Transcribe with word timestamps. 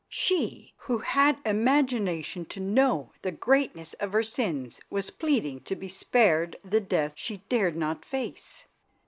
She 0.09 0.73
who 0.87 0.97
had 0.97 1.37
imagination 1.45 2.43
to 2.45 2.59
know 2.59 3.11
the 3.21 3.29
greatness 3.31 3.93
of 3.99 4.13
her 4.13 4.23
sins 4.23 4.81
was 4.89 5.11
pleading 5.11 5.59
to 5.65 5.75
be 5.75 5.89
spared 5.89 6.55
the 6.65 6.81
death 6.81 7.13
she 7.15 7.43
dared 7.49 7.75
not 7.75 8.03
face. 8.03 8.65